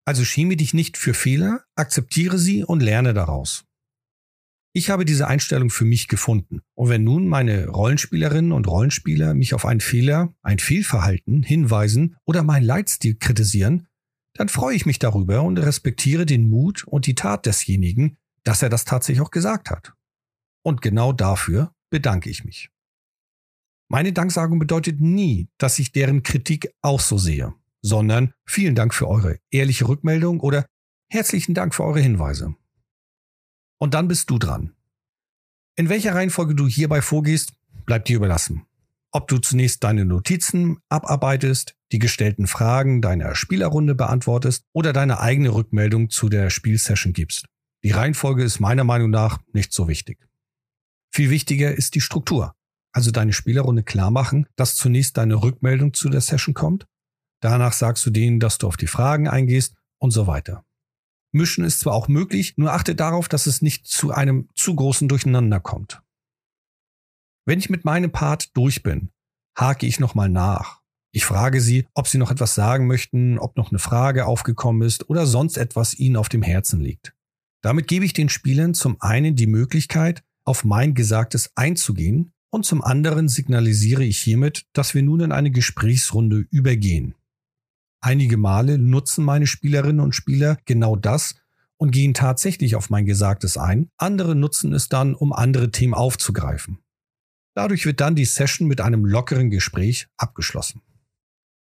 Also 0.05 0.25
schäme 0.25 0.57
dich 0.57 0.73
nicht 0.73 0.97
für 0.97 1.13
Fehler, 1.13 1.63
akzeptiere 1.75 2.39
sie 2.39 2.63
und 2.63 2.81
lerne 2.81 3.13
daraus. 3.13 3.68
Ich 4.71 4.91
habe 4.91 5.03
diese 5.03 5.27
Einstellung 5.27 5.71
für 5.71 5.85
mich 5.85 6.07
gefunden. 6.07 6.61
Und 6.75 6.89
wenn 6.89 7.03
nun 7.03 7.27
meine 7.27 7.67
Rollenspielerinnen 7.67 8.51
und 8.51 8.67
Rollenspieler 8.67 9.33
mich 9.33 9.53
auf 9.53 9.65
einen 9.65 9.79
Fehler, 9.79 10.33
ein 10.43 10.59
Fehlverhalten 10.59 11.41
hinweisen 11.41 12.17
oder 12.23 12.43
meinen 12.43 12.65
Leitstil 12.65 13.15
kritisieren, 13.15 13.87
dann 14.33 14.47
freue 14.47 14.75
ich 14.75 14.85
mich 14.85 14.99
darüber 14.99 15.41
und 15.41 15.57
respektiere 15.57 16.25
den 16.25 16.49
Mut 16.49 16.83
und 16.85 17.07
die 17.07 17.15
Tat 17.15 17.45
desjenigen, 17.45 18.17
dass 18.43 18.61
er 18.61 18.69
das 18.69 18.85
tatsächlich 18.85 19.21
auch 19.21 19.31
gesagt 19.31 19.71
hat. 19.71 19.93
Und 20.63 20.81
genau 20.81 21.13
dafür 21.13 21.73
bedanke 21.89 22.29
ich 22.29 22.43
mich. 22.45 22.69
Meine 23.89 24.13
Danksagung 24.13 24.59
bedeutet 24.59 25.01
nie, 25.01 25.49
dass 25.57 25.79
ich 25.79 25.91
deren 25.91 26.21
Kritik 26.21 26.71
auch 26.83 26.99
so 26.99 27.17
sehe, 27.17 27.55
sondern 27.81 28.33
vielen 28.45 28.75
Dank 28.75 28.93
für 28.93 29.07
eure 29.07 29.39
ehrliche 29.49 29.87
Rückmeldung 29.87 30.41
oder 30.41 30.67
herzlichen 31.09 31.55
Dank 31.55 31.73
für 31.73 31.83
eure 31.83 31.99
Hinweise. 31.99 32.55
Und 33.79 33.93
dann 33.95 34.07
bist 34.07 34.29
du 34.29 34.37
dran. 34.37 34.75
In 35.75 35.89
welcher 35.89 36.13
Reihenfolge 36.13 36.55
du 36.55 36.67
hierbei 36.67 37.01
vorgehst, 37.01 37.53
bleibt 37.85 38.09
dir 38.09 38.17
überlassen. 38.17 38.65
Ob 39.11 39.27
du 39.27 39.39
zunächst 39.39 39.83
deine 39.83 40.05
Notizen 40.05 40.77
abarbeitest, 40.89 41.75
die 41.91 41.99
gestellten 41.99 42.45
Fragen 42.45 43.01
deiner 43.01 43.33
Spielerrunde 43.33 43.95
beantwortest 43.95 44.65
oder 44.73 44.93
deine 44.93 45.19
eigene 45.19 45.53
Rückmeldung 45.53 46.09
zu 46.09 46.29
der 46.29 46.51
Spielsession 46.51 47.13
gibst. 47.13 47.45
Die 47.83 47.91
Reihenfolge 47.91 48.43
ist 48.43 48.59
meiner 48.59 48.83
Meinung 48.83 49.09
nach 49.09 49.39
nicht 49.53 49.73
so 49.73 49.87
wichtig. 49.87 50.19
Viel 51.11 51.29
wichtiger 51.29 51.73
ist 51.73 51.95
die 51.95 52.01
Struktur. 52.01 52.53
Also 52.91 53.11
deine 53.11 53.33
Spielerrunde 53.33 53.83
klar 53.83 54.11
machen, 54.11 54.45
dass 54.55 54.75
zunächst 54.75 55.17
deine 55.17 55.41
Rückmeldung 55.41 55.93
zu 55.93 56.09
der 56.09 56.21
Session 56.21 56.53
kommt. 56.53 56.85
Danach 57.39 57.73
sagst 57.73 58.05
du 58.05 58.09
denen, 58.09 58.39
dass 58.39 58.57
du 58.57 58.67
auf 58.67 58.77
die 58.77 58.87
Fragen 58.87 59.27
eingehst 59.27 59.75
und 59.97 60.11
so 60.11 60.27
weiter. 60.27 60.65
Mischen 61.31 61.63
ist 61.63 61.81
zwar 61.81 61.93
auch 61.93 62.07
möglich, 62.07 62.57
nur 62.57 62.73
achte 62.73 62.95
darauf, 62.95 63.27
dass 63.27 63.45
es 63.45 63.61
nicht 63.61 63.85
zu 63.87 64.11
einem 64.11 64.49
zu 64.55 64.75
großen 64.75 65.07
Durcheinander 65.07 65.59
kommt. 65.59 66.01
Wenn 67.45 67.59
ich 67.59 67.69
mit 67.69 67.85
meinem 67.85 68.11
Part 68.11 68.55
durch 68.55 68.83
bin, 68.83 69.09
hake 69.57 69.85
ich 69.85 69.99
nochmal 69.99 70.29
nach. 70.29 70.81
Ich 71.11 71.25
frage 71.25 71.61
sie, 71.61 71.87
ob 71.93 72.07
sie 72.07 72.17
noch 72.19 72.31
etwas 72.31 72.53
sagen 72.55 72.85
möchten, 72.85 73.39
ob 73.39 73.57
noch 73.57 73.71
eine 73.71 73.79
Frage 73.79 74.25
aufgekommen 74.25 74.83
ist 74.83 75.09
oder 75.09 75.25
sonst 75.25 75.57
etwas 75.57 75.97
ihnen 75.97 76.15
auf 76.15 76.29
dem 76.29 76.43
Herzen 76.43 76.79
liegt. 76.79 77.13
Damit 77.61 77.87
gebe 77.87 78.05
ich 78.05 78.13
den 78.13 78.29
Spielern 78.29 78.73
zum 78.73 79.01
einen 79.01 79.35
die 79.35 79.47
Möglichkeit, 79.47 80.23
auf 80.45 80.63
mein 80.63 80.93
Gesagtes 80.93 81.51
einzugehen 81.55 82.31
und 82.51 82.65
zum 82.65 82.83
anderen 82.83 83.27
signalisiere 83.27 84.03
ich 84.03 84.19
hiermit, 84.19 84.65
dass 84.73 84.93
wir 84.93 85.03
nun 85.03 85.19
in 85.19 85.31
eine 85.31 85.51
Gesprächsrunde 85.51 86.45
übergehen. 86.51 87.15
Einige 88.01 88.37
Male 88.37 88.77
nutzen 88.77 89.25
meine 89.25 89.47
Spielerinnen 89.47 89.99
und 89.99 90.15
Spieler 90.15 90.57
genau 90.65 90.95
das 90.95 91.35
und 91.77 91.91
gehen 91.91 92.13
tatsächlich 92.13 92.75
auf 92.75 92.89
mein 92.89 93.05
Gesagtes 93.05 93.57
ein, 93.57 93.89
andere 93.97 94.35
nutzen 94.35 94.73
es 94.73 94.89
dann, 94.89 95.15
um 95.15 95.33
andere 95.33 95.71
Themen 95.71 95.93
aufzugreifen. 95.93 96.79
Dadurch 97.55 97.85
wird 97.85 97.99
dann 97.99 98.15
die 98.15 98.25
Session 98.25 98.67
mit 98.67 98.79
einem 98.79 99.05
lockeren 99.05 99.49
Gespräch 99.49 100.07
abgeschlossen. 100.17 100.81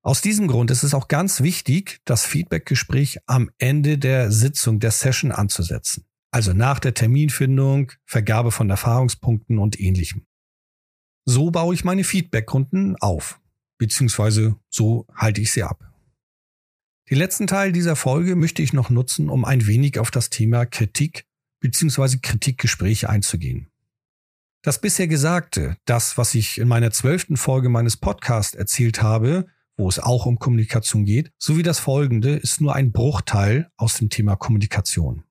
Aus 0.01 0.21
diesem 0.21 0.47
Grund 0.47 0.69
ist 0.69 0.83
es 0.83 0.93
auch 0.93 1.07
ganz 1.07 1.41
wichtig, 1.41 1.99
das 2.05 2.25
Feedbackgespräch 2.25 3.17
am 3.25 3.49
Ende 3.57 3.97
der 3.97 4.31
Sitzung 4.31 4.79
der 4.79 4.91
Session 4.91 5.31
anzusetzen. 5.31 6.05
Also 6.31 6.53
nach 6.53 6.79
der 6.79 6.93
Terminfindung, 6.93 7.91
Vergabe 8.05 8.51
von 8.51 8.69
Erfahrungspunkten 8.69 9.57
und 9.57 9.79
ähnlichem. 9.79 10.25
So 11.25 11.49
baue 11.49 11.73
ich 11.73 11.83
meine 11.83 12.03
Feedbackrunden 12.03 12.95
auf, 12.97 13.39
beziehungsweise 13.79 14.55
so 14.69 15.07
halte 15.15 15.41
ich 15.41 15.51
sie 15.51 15.63
ab. 15.63 15.94
Den 17.09 17.19
letzten 17.19 17.45
Teil 17.45 17.71
dieser 17.71 17.95
Folge 17.95 18.35
möchte 18.35 18.63
ich 18.63 18.73
noch 18.73 18.89
nutzen, 18.89 19.29
um 19.29 19.45
ein 19.45 19.67
wenig 19.67 19.99
auf 19.99 20.09
das 20.09 20.31
Thema 20.31 20.65
Kritik 20.65 21.25
beziehungsweise 21.59 22.19
Kritikgespräche 22.19 23.09
einzugehen. 23.09 23.67
Das 24.63 24.81
bisher 24.81 25.07
Gesagte, 25.07 25.77
das, 25.85 26.17
was 26.17 26.33
ich 26.33 26.57
in 26.57 26.67
meiner 26.67 26.89
zwölften 26.89 27.37
Folge 27.37 27.69
meines 27.69 27.97
Podcasts 27.97 28.55
erzählt 28.55 29.03
habe, 29.03 29.45
wo 29.77 29.87
es 29.87 29.99
auch 29.99 30.25
um 30.25 30.39
Kommunikation 30.39 31.05
geht, 31.05 31.31
sowie 31.37 31.61
das 31.61 31.77
folgende 31.77 32.35
ist 32.37 32.61
nur 32.61 32.75
ein 32.75 32.91
Bruchteil 32.91 33.69
aus 33.77 33.95
dem 33.99 34.09
Thema 34.09 34.35
Kommunikation. 34.35 35.23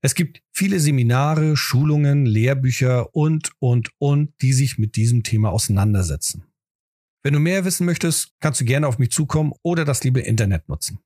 Es 0.00 0.14
gibt 0.14 0.42
viele 0.50 0.80
Seminare, 0.80 1.56
Schulungen, 1.56 2.24
Lehrbücher 2.24 3.14
und, 3.14 3.52
und, 3.58 3.90
und, 3.98 4.32
die 4.40 4.52
sich 4.52 4.78
mit 4.78 4.96
diesem 4.96 5.22
Thema 5.22 5.50
auseinandersetzen. 5.50 6.44
Wenn 7.22 7.34
du 7.34 7.40
mehr 7.40 7.64
wissen 7.64 7.86
möchtest, 7.86 8.32
kannst 8.40 8.60
du 8.60 8.64
gerne 8.64 8.88
auf 8.88 8.98
mich 8.98 9.10
zukommen 9.10 9.52
oder 9.62 9.84
das 9.84 10.02
liebe 10.02 10.20
Internet 10.20 10.68
nutzen. 10.68 10.98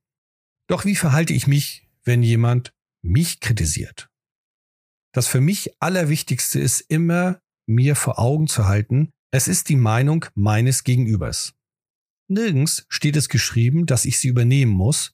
Doch 0.66 0.84
wie 0.84 0.96
verhalte 0.96 1.32
ich 1.32 1.46
mich, 1.46 1.88
wenn 2.04 2.22
jemand 2.22 2.74
mich 3.02 3.40
kritisiert? 3.40 4.08
Das 5.12 5.26
für 5.26 5.40
mich 5.40 5.80
Allerwichtigste 5.80 6.58
ist 6.58 6.80
immer, 6.80 7.40
mir 7.66 7.96
vor 7.96 8.18
Augen 8.18 8.46
zu 8.46 8.66
halten, 8.66 9.12
es 9.30 9.48
ist 9.48 9.68
die 9.68 9.76
Meinung 9.76 10.26
meines 10.34 10.84
Gegenübers. 10.84 11.54
Nirgends 12.28 12.86
steht 12.88 13.16
es 13.16 13.28
geschrieben, 13.28 13.86
dass 13.86 14.04
ich 14.04 14.18
sie 14.18 14.28
übernehmen 14.28 14.72
muss, 14.72 15.12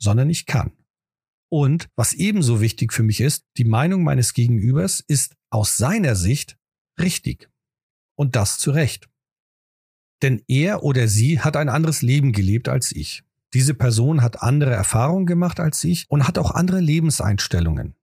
sondern 0.00 0.30
ich 0.30 0.46
kann. 0.46 0.72
Und 1.50 1.88
was 1.96 2.12
ebenso 2.14 2.60
wichtig 2.60 2.92
für 2.92 3.02
mich 3.02 3.20
ist, 3.20 3.44
die 3.56 3.64
Meinung 3.64 4.04
meines 4.04 4.32
Gegenübers 4.32 5.00
ist 5.00 5.36
aus 5.50 5.76
seiner 5.76 6.16
Sicht 6.16 6.58
richtig. 6.98 7.50
Und 8.16 8.36
das 8.36 8.58
zu 8.58 8.70
Recht. 8.70 9.11
Denn 10.22 10.42
er 10.46 10.82
oder 10.82 11.08
sie 11.08 11.40
hat 11.40 11.56
ein 11.56 11.68
anderes 11.68 12.02
Leben 12.02 12.32
gelebt 12.32 12.68
als 12.68 12.92
ich. 12.92 13.24
Diese 13.54 13.74
Person 13.74 14.22
hat 14.22 14.42
andere 14.42 14.72
Erfahrungen 14.72 15.26
gemacht 15.26 15.60
als 15.60 15.82
ich 15.84 16.06
und 16.08 16.26
hat 16.26 16.38
auch 16.38 16.52
andere 16.52 16.80
Lebenseinstellungen. 16.80 17.94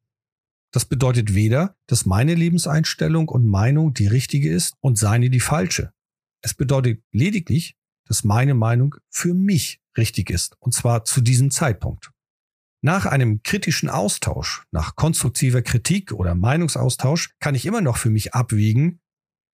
Das 0.72 0.86
bedeutet 0.86 1.34
weder, 1.34 1.76
dass 1.88 2.06
meine 2.06 2.36
Lebenseinstellung 2.36 3.30
und 3.30 3.48
Meinung 3.48 3.94
die 3.94 4.06
richtige 4.06 4.50
ist 4.52 4.76
und 4.82 5.00
seine 5.00 5.32
die 5.32 5.40
falsche. 5.40 5.92
Es 6.44 6.54
bedeutet 6.54 7.02
lediglich, 7.12 7.76
dass 8.06 8.24
meine 8.24 8.54
Meinung 8.54 8.96
für 9.10 9.34
mich 9.34 9.82
richtig 9.98 10.30
ist, 10.30 10.56
und 10.60 10.74
zwar 10.74 11.06
zu 11.06 11.22
diesem 11.22 11.50
Zeitpunkt. 11.50 12.12
Nach 12.82 13.06
einem 13.06 13.42
kritischen 13.44 13.90
Austausch, 13.90 14.64
nach 14.72 14.96
konstruktiver 14.96 15.62
Kritik 15.62 16.14
oder 16.14 16.36
Meinungsaustausch 16.36 17.36
kann 17.40 17.56
ich 17.56 17.66
immer 17.66 17.82
noch 17.82 17.98
für 17.98 18.10
mich 18.10 18.34
abwägen, 18.34 19.02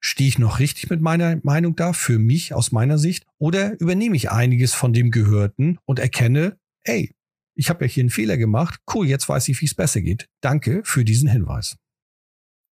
stehe 0.05 0.29
ich 0.29 0.37
noch 0.37 0.59
richtig 0.59 0.89
mit 0.91 1.01
meiner 1.01 1.39
Meinung 1.41 1.75
da, 1.75 1.91
für 1.91 2.19
mich 2.19 2.53
aus 2.53 2.71
meiner 2.71 2.99
Sicht, 2.99 3.25
oder 3.39 3.79
übernehme 3.79 4.15
ich 4.15 4.29
einiges 4.29 4.73
von 4.73 4.93
dem 4.93 5.09
Gehörten 5.09 5.79
und 5.85 5.97
erkenne, 5.97 6.59
ey, 6.83 7.15
ich 7.55 7.69
habe 7.69 7.85
ja 7.85 7.91
hier 7.91 8.03
einen 8.03 8.11
Fehler 8.11 8.37
gemacht, 8.37 8.79
cool, 8.93 9.07
jetzt 9.07 9.27
weiß 9.27 9.47
ich, 9.47 9.59
wie 9.61 9.65
es 9.65 9.73
besser 9.73 10.01
geht. 10.01 10.27
Danke 10.41 10.81
für 10.83 11.03
diesen 11.03 11.27
Hinweis. 11.27 11.77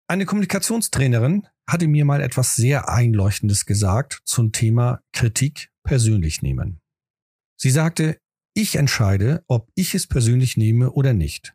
Eine 0.08 0.26
Kommunikationstrainerin 0.26 1.46
hatte 1.70 1.88
mir 1.88 2.04
mal 2.04 2.22
etwas 2.22 2.56
sehr 2.56 2.90
Einleuchtendes 2.90 3.68
gesagt 3.68 4.22
zum 4.26 4.52
Thema 4.52 5.02
Kritik 5.14 5.70
persönlich 5.84 6.42
nehmen. 6.42 6.80
Sie 7.58 7.70
sagte, 7.70 8.18
ich 8.56 8.76
entscheide, 8.76 9.44
ob 9.48 9.70
ich 9.76 9.94
es 9.94 10.08
persönlich 10.08 10.58
nehme 10.58 10.92
oder 10.94 11.14
nicht. 11.14 11.54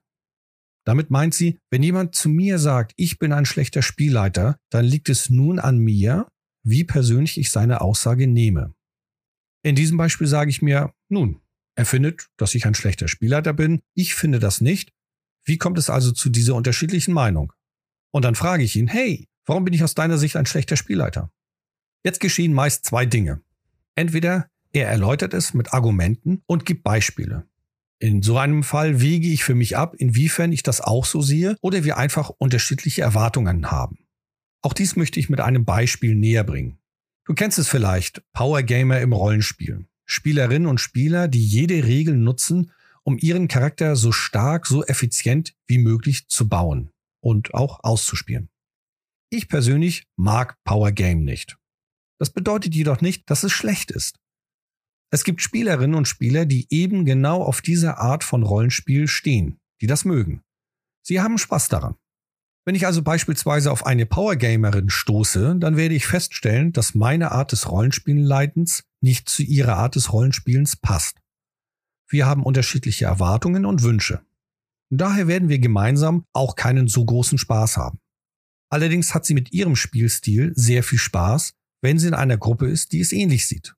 Damit 0.85 1.11
meint 1.11 1.35
sie, 1.35 1.59
wenn 1.71 1.83
jemand 1.83 2.15
zu 2.15 2.29
mir 2.29 2.59
sagt, 2.59 2.93
ich 2.97 3.19
bin 3.19 3.33
ein 3.33 3.47
schlechter 3.47 3.83
Spielleiter, 3.83 4.59
dann 4.71 4.85
liegt 4.85 5.09
es 5.09 5.31
nun 5.31 5.59
an 5.59 5.79
mir, 5.79 6.29
wie 6.63 6.85
persönlich 6.85 7.39
ich 7.39 7.51
seine 7.51 7.81
Aussage 7.81 8.27
nehme. 8.27 8.75
In 9.63 9.75
diesem 9.75 9.97
Beispiel 9.97 10.27
sage 10.27 10.51
ich 10.51 10.61
mir, 10.61 10.93
nun, 11.09 11.41
er 11.75 11.87
findet, 11.87 12.29
dass 12.37 12.55
ich 12.55 12.67
ein 12.67 12.75
schlechter 12.75 13.09
Spielleiter 13.09 13.55
bin, 13.55 13.81
ich 13.95 14.15
finde 14.15 14.39
das 14.39 14.61
nicht. 14.61 14.93
Wie 15.45 15.59
kommt 15.59 15.79
es 15.79 15.91
also 15.91 16.13
zu 16.13 16.29
dieser 16.29 16.55
unterschiedlichen 16.55 17.15
Meinung? 17.15 17.53
Und 18.13 18.25
dann 18.25 18.35
frage 18.35 18.63
ich 18.63 18.77
ihn, 18.77 18.87
hey, 18.87 19.29
warum 19.47 19.65
bin 19.65 19.75
ich 19.75 19.83
aus 19.83 19.95
deiner 19.95 20.19
Sicht 20.19 20.37
ein 20.37 20.47
schlechter 20.47 20.77
Spielleiter? 20.77 21.31
Jetzt 22.05 22.21
geschehen 22.21 22.53
meist 22.53 22.85
zwei 22.85 23.07
Dinge. 23.07 23.43
Entweder 23.95 24.49
er 24.73 24.89
erläutert 24.89 25.35
es 25.35 25.55
mit 25.55 25.73
Argumenten 25.73 26.43
und 26.47 26.67
gibt 26.67 26.83
Beispiele. 26.83 27.49
In 28.01 28.23
so 28.23 28.39
einem 28.39 28.63
Fall 28.63 29.01
wege 29.01 29.29
ich 29.29 29.45
für 29.45 29.55
mich 29.55 29.77
ab, 29.77 29.95
inwiefern 29.97 30.53
ich 30.53 30.63
das 30.63 30.81
auch 30.81 31.05
so 31.05 31.21
sehe 31.21 31.57
oder 31.61 31.85
wir 31.85 31.97
einfach 31.97 32.31
unterschiedliche 32.31 33.03
Erwartungen 33.03 33.71
haben. 33.71 34.07
Auch 34.63 34.73
dies 34.73 34.97
möchte 34.97 35.21
ich 35.21 35.29
mit 35.29 35.41
einem 35.41 35.65
Beispiel 35.65 36.15
näher 36.15 36.45
bringen. 36.45 36.79
Du 37.27 37.35
kennst 37.35 37.59
es 37.59 37.69
vielleicht, 37.69 38.23
Power 38.33 38.63
Gamer 38.63 39.01
im 39.01 39.13
Rollenspiel. 39.13 39.87
Spielerinnen 40.07 40.69
und 40.69 40.81
Spieler, 40.81 41.29
die 41.29 41.45
jede 41.45 41.85
Regel 41.85 42.17
nutzen, 42.17 42.73
um 43.05 43.19
ihren 43.19 43.49
Charakter 43.49 43.97
so 43.97 44.13
stark, 44.13 44.67
so 44.67 44.85
effizient 44.85 45.55
wie 45.67 45.79
möglich 45.79 46.29
zu 46.29 46.49
bauen 46.49 46.91
und 47.21 47.55
auch 47.55 47.81
auszuspielen. 47.83 48.51
Ich 49.31 49.49
persönlich 49.49 50.07
mag 50.17 50.57
Power 50.65 50.93
Game 50.93 51.25
nicht. 51.25 51.57
Das 52.19 52.31
bedeutet 52.31 52.75
jedoch 52.75 53.01
nicht, 53.01 53.29
dass 53.31 53.43
es 53.43 53.53
schlecht 53.53 53.91
ist. 53.91 54.19
Es 55.11 55.25
gibt 55.25 55.43
Spielerinnen 55.43 55.95
und 55.95 56.09
Spieler, 56.09 56.47
die 56.47 56.67
eben 56.71 57.05
genau 57.05 57.43
auf 57.43 57.61
diese 57.61 57.99
Art 57.99 58.25
von 58.25 58.43
Rollenspiel 58.43 59.07
stehen, 59.07 59.61
die 59.81 59.87
das 59.87 60.05
mögen. 60.05 60.43
Sie 61.03 61.21
haben 61.21 61.39
Spaß 61.39 61.69
daran. 61.69 61.97
Wenn 62.67 62.75
ich 62.75 62.87
also 62.87 63.03
beispielsweise 63.03 63.71
auf 63.71 63.85
eine 63.85 64.07
Powergamerin 64.07 64.89
stoße, 64.89 65.57
dann 65.59 65.77
werde 65.77 65.95
ich 65.95 66.07
feststellen, 66.07 66.73
dass 66.73 66.95
meine 66.95 67.33
Art 67.33 67.53
des 67.53 67.71
Rollenspielenleitens 67.71 68.85
nicht 69.03 69.29
zu 69.29 69.43
ihrer 69.43 69.77
Art 69.77 69.97
des 69.97 70.13
Rollenspielens 70.13 70.77
passt. 70.77 71.19
Wir 72.09 72.27
haben 72.27 72.43
unterschiedliche 72.43 73.05
Erwartungen 73.05 73.67
und 73.67 73.83
Wünsche. 73.83 74.23
daher 74.91 75.27
werden 75.27 75.49
wir 75.49 75.59
gemeinsam 75.59 76.25
auch 76.33 76.55
keinen 76.55 76.87
so 76.87 77.05
großen 77.05 77.37
Spaß 77.37 77.77
haben. 77.77 77.99
Allerdings 78.71 79.15
hat 79.15 79.27
sie 79.27 79.35
mit 79.35 79.53
ihrem 79.53 79.77
Spielstil 79.77 80.53
sehr 80.55 80.83
viel 80.83 80.99
Spaß, 80.99 81.55
wenn 81.83 81.99
sie 81.99 82.09
in 82.09 82.15
einer 82.15 82.39
Gruppe 82.39 82.69
ist, 82.69 82.93
die 82.93 83.01
es 83.01 83.13
ähnlich 83.13 83.47
sieht. 83.47 83.75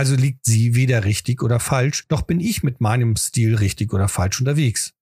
Also 0.00 0.16
liegt 0.16 0.46
sie 0.46 0.74
weder 0.74 1.04
richtig 1.04 1.42
oder 1.42 1.60
falsch, 1.60 2.08
doch 2.08 2.22
bin 2.22 2.40
ich 2.40 2.62
mit 2.62 2.80
meinem 2.80 3.16
Stil 3.16 3.56
richtig 3.56 3.92
oder 3.92 4.08
falsch 4.08 4.40
unterwegs. 4.40 4.94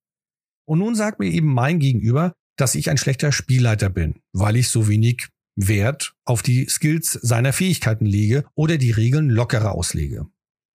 Und 0.68 0.80
nun 0.80 0.96
sagt 0.96 1.20
mir 1.20 1.30
eben 1.30 1.46
mein 1.46 1.78
Gegenüber, 1.78 2.32
dass 2.56 2.74
ich 2.74 2.90
ein 2.90 2.98
schlechter 2.98 3.30
Spielleiter 3.30 3.90
bin, 3.90 4.16
weil 4.32 4.56
ich 4.56 4.70
so 4.70 4.88
wenig 4.88 5.28
Wert 5.54 6.16
auf 6.24 6.42
die 6.42 6.68
Skills 6.68 7.12
seiner 7.12 7.52
Fähigkeiten 7.52 8.06
lege 8.06 8.44
oder 8.56 8.76
die 8.76 8.90
Regeln 8.90 9.30
lockerer 9.30 9.70
auslege. 9.70 10.26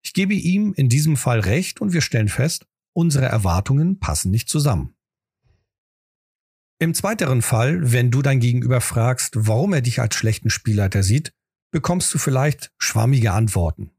Ich 0.05 0.13
gebe 0.13 0.35
ihm 0.35 0.73
in 0.73 0.87
diesem 0.87 1.17
Fall 1.17 1.41
recht 1.41 1.81
und 1.81 1.91
wir 1.91 1.99
stellen 1.99 2.29
fest, 2.29 2.65
unsere 2.95 3.25
Erwartungen 3.25 3.99
passen 3.99 4.31
nicht 4.31 4.47
zusammen. 4.47 4.95
Im 6.79 6.93
zweiteren 6.93 7.41
Fall, 7.41 7.91
wenn 7.91 8.09
du 8.09 8.21
dein 8.21 8.39
Gegenüber 8.39 8.79
fragst, 8.79 9.33
warum 9.35 9.73
er 9.73 9.81
dich 9.81 9.99
als 9.99 10.15
schlechten 10.15 10.49
Spielleiter 10.49 11.03
sieht, 11.03 11.33
bekommst 11.73 12.13
du 12.13 12.17
vielleicht 12.17 12.71
schwammige 12.77 13.33
Antworten. 13.33 13.91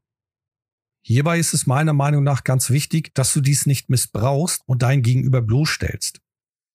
Hierbei 1.07 1.37
ist 1.37 1.53
es 1.53 1.67
meiner 1.67 1.93
Meinung 1.93 2.23
nach 2.23 2.43
ganz 2.43 2.71
wichtig, 2.71 3.13
dass 3.13 3.31
du 3.31 3.39
dies 3.39 3.67
nicht 3.67 3.89
missbrauchst 3.89 4.63
und 4.65 4.81
dein 4.81 5.03
Gegenüber 5.03 5.43
bloßstellst. 5.43 6.19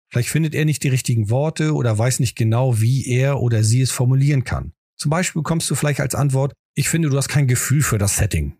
Vielleicht 0.09 0.29
findet 0.29 0.55
er 0.55 0.65
nicht 0.65 0.85
die 0.85 0.89
richtigen 0.89 1.31
Worte 1.31 1.75
oder 1.75 1.99
weiß 1.99 2.21
nicht 2.21 2.37
genau, 2.37 2.81
wie 2.81 3.09
er 3.09 3.41
oder 3.41 3.65
sie 3.65 3.81
es 3.81 3.91
formulieren 3.91 4.45
kann. 4.45 4.73
Zum 4.97 5.11
Beispiel 5.11 5.43
bekommst 5.43 5.69
du 5.69 5.75
vielleicht 5.75 5.99
als 5.99 6.15
Antwort, 6.15 6.53
ich 6.77 6.89
finde, 6.89 7.11
du 7.11 7.17
hast 7.17 7.29
kein 7.29 7.49
Gefühl 7.49 7.83
für 7.83 7.99
das 7.99 8.19
Setting. 8.19 8.57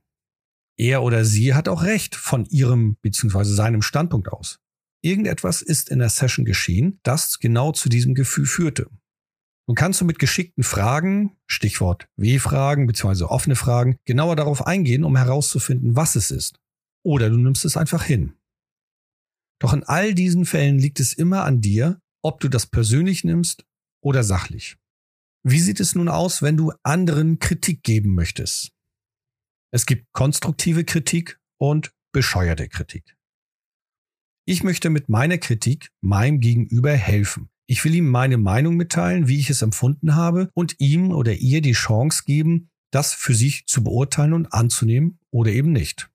Er 0.77 1.05
oder 1.05 1.25
sie 1.25 1.55
hat 1.55 1.69
auch 1.69 1.85
recht 1.85 2.17
von 2.17 2.47
ihrem 2.47 2.97
bzw. 3.03 3.45
seinem 3.45 3.83
Standpunkt 3.83 4.27
aus. 4.27 4.59
Irgendetwas 5.03 5.63
ist 5.63 5.89
in 5.89 6.01
der 6.01 6.09
Session 6.09 6.45
geschehen, 6.45 6.99
das 7.05 7.39
genau 7.39 7.71
zu 7.71 7.89
diesem 7.89 8.17
Gefühl 8.17 8.47
führte. 8.47 8.91
Nun 9.71 9.77
kannst 9.77 10.01
du 10.01 10.05
mit 10.05 10.19
geschickten 10.19 10.65
Fragen, 10.65 11.37
Stichwort 11.47 12.09
W-Fragen 12.17 12.89
bzw. 12.89 13.23
offene 13.27 13.55
Fragen, 13.55 14.01
genauer 14.05 14.35
darauf 14.35 14.67
eingehen, 14.67 15.05
um 15.05 15.17
herauszufinden, 15.17 15.95
was 15.95 16.17
es 16.17 16.33
ist. 16.33 16.59
Oder 17.05 17.31
du 17.31 17.37
nimmst 17.37 17.65
es 17.65 17.77
einfach 17.77 18.03
hin. 18.03 18.35
Doch 19.61 19.73
in 19.73 19.85
all 19.85 20.13
diesen 20.13 20.45
Fällen 20.45 20.81
liegt 20.81 20.99
es 20.99 21.13
immer 21.13 21.45
an 21.45 21.61
dir, 21.61 22.03
ob 22.21 22.41
du 22.41 22.49
das 22.49 22.67
persönlich 22.67 23.23
nimmst 23.23 23.65
oder 24.03 24.25
sachlich. 24.25 24.77
Wie 25.45 25.61
sieht 25.61 25.79
es 25.79 25.95
nun 25.95 26.09
aus, 26.09 26.43
wenn 26.43 26.57
du 26.57 26.73
anderen 26.83 27.39
Kritik 27.39 27.85
geben 27.85 28.17
möchtest? 28.17 28.73
Es 29.73 29.87
gibt 29.87 30.13
konstruktive 30.13 30.83
Kritik 30.83 31.39
und 31.59 31.95
bescheuerte 32.11 32.69
Kritik. 32.69 33.17
Ich 34.49 34.65
möchte 34.65 34.91
mit 34.91 35.09
meiner 35.09 35.39
Kritik 35.39 35.93
meinem 36.01 36.41
Gegenüber 36.41 36.91
helfen. 36.91 37.51
Ich 37.71 37.85
will 37.85 37.95
ihm 37.95 38.09
meine 38.09 38.37
Meinung 38.37 38.77
mitteilen, 38.77 39.29
wie 39.29 39.39
ich 39.39 39.49
es 39.49 39.63
empfunden 39.63 40.17
habe 40.17 40.51
und 40.55 40.81
ihm 40.81 41.13
oder 41.13 41.35
ihr 41.35 41.61
die 41.63 41.71
Chance 41.71 42.25
geben, 42.27 42.69
das 42.91 43.15
für 43.15 43.33
sich 43.33 43.65
zu 43.67 43.85
beurteilen 43.85 44.33
und 44.33 44.53
anzunehmen 44.53 45.21
oder 45.31 45.53
eben 45.53 45.71
nicht. 45.71 46.11